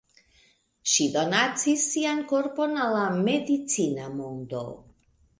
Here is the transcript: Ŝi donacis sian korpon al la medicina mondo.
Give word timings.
Ŝi 0.91 1.03
donacis 1.17 1.83
sian 1.89 2.23
korpon 2.31 2.73
al 2.85 2.93
la 2.95 3.03
medicina 3.27 4.07
mondo. 4.15 4.63